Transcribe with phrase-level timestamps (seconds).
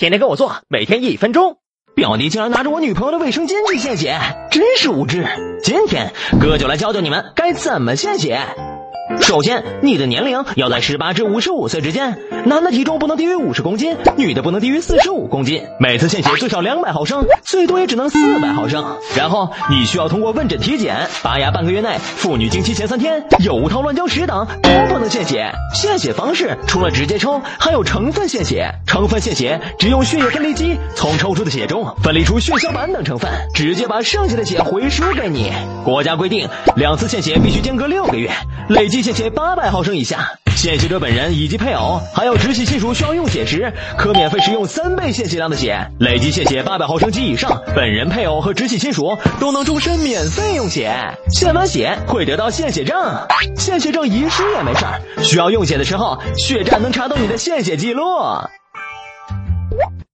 [0.00, 1.58] 天天跟我做，每天一分钟。
[1.94, 4.18] 表弟竟然拿着我女朋友的卫生巾去献血，
[4.50, 5.26] 真是无知！
[5.62, 8.40] 今天哥就来教教你们该怎么献血。
[9.18, 15.62] 首先，你的年龄要在十八至五十五岁之间，男的体重不能低于五十公斤，女的不能低于四十五公斤。
[15.80, 18.84] 每次献血最少两百毫升，最多也只能四百毫升。
[19.16, 25.50] 然后你需要通过问诊体检，拔牙半个月内，妇女经期前三天有无套乱交史等都不能献血。
[25.74, 28.72] 献血方式除了直接抽，还有成分献血。
[28.86, 35.52] 成分献血只用血液分离机从抽出的血中分离出血小板等成分，直接把剩下的血回输给你。
[35.84, 38.30] 国家规定，两次献血必须间隔六个月，
[38.68, 38.99] 累计。
[39.02, 45.78] 献血八百毫升以下，献血者本人以及配偶还有直系亲属需要用血时，可免费使用三倍献血量的血。
[45.98, 50.92] 累计献血八百毫升及以上，本人、配偶和直系亲属都能终身免费用血。
[51.30, 52.96] 献完血会得到献血证，
[53.56, 55.00] 献血证遗失也没事儿。
[55.22, 58.04] 需要用血的时候，血站能查到你的献血记录。